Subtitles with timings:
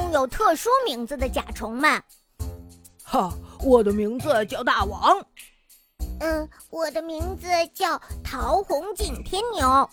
[0.00, 2.02] 有特殊名字的甲虫们。
[3.02, 3.32] 哈，
[3.62, 5.24] 我的名字叫大王。
[6.20, 9.90] 嗯，我的名字叫桃红景天牛。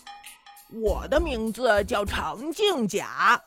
[0.82, 3.42] 我的名字叫长颈甲。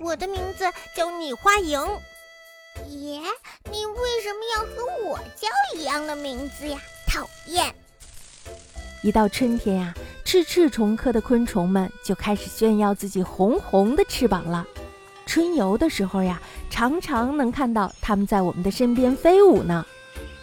[0.00, 0.64] 我的名字
[0.96, 1.86] 叫拟花蝇。
[2.88, 3.22] 耶，
[3.70, 6.78] 你为什么要和我叫一样的名字呀？
[7.06, 7.74] 讨厌！
[9.02, 9.94] 一到春天呀，
[10.24, 14.66] 赤翅虫科的昆虫们就开始炫耀自己红红的翅膀了。
[15.28, 19.84] 春游的时候呀，常常能看到它们在我们的身边飞舞呢。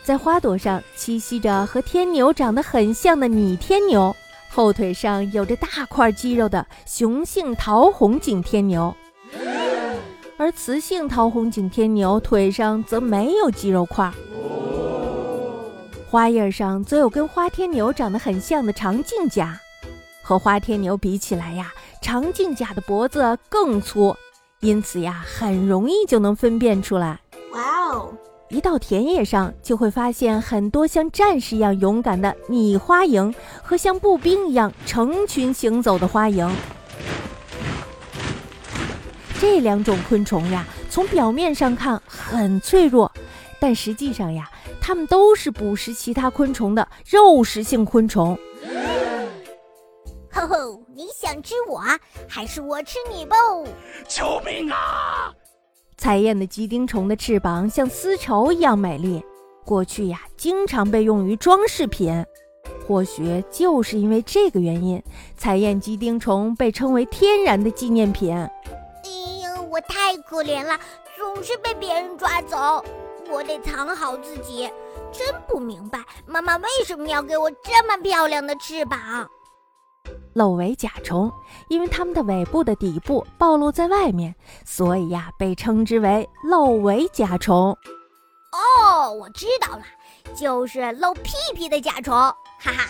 [0.04, 4.16] 在花朵上栖息着和天牛长得很像的拟天牛，
[4.48, 8.96] 后腿上有着大块肌肉的雄性桃红颈天牛，
[10.38, 14.12] 而雌性桃红颈天牛腿上则没有肌肉块。
[16.08, 19.60] 花叶上则有跟花天牛长得很像的长颈甲，
[20.22, 24.16] 和花天牛比起来呀，长颈甲的脖子更粗，
[24.62, 27.20] 因此呀，很容易就能分辨出来。
[27.52, 28.14] 哇哦！
[28.50, 36.50] 一到田野上，就会发现很多像战士一样勇敢的米花蝇和像步兵一样成群行走的花蝇。
[39.40, 43.12] 这两种昆虫呀，从表面上看很脆弱，
[43.60, 48.38] 但实际上呀，它们都是捕食其他昆虫的肉食性昆虫。
[50.94, 51.82] 你想吃我，
[52.28, 53.36] 还是我吃你不？
[54.08, 55.34] 救命啊！
[55.98, 59.24] 彩燕的鸡丁虫的翅膀像丝绸一样美丽，
[59.64, 62.26] 过去呀经常被用于装饰品。
[62.88, 65.02] 或许就是因为这个原因，
[65.38, 68.36] 彩燕鸡丁虫被称为天然的纪念品。
[68.36, 68.50] 哎
[69.42, 70.80] 呀，我太可怜了，
[71.18, 72.84] 总是被别人抓走，
[73.32, 74.70] 我得藏好自己。
[75.12, 79.00] 真不明白，妈妈为什么要给我这么漂亮的翅膀？
[80.36, 81.32] 漏尾甲虫，
[81.70, 87.70] 因为它们的尾部的底部暴露在外面，所以呀，被称之为漏尾甲虫。
[88.52, 89.84] 哦，我知道了，
[90.36, 92.90] 就是露屁屁的甲虫，哈哈。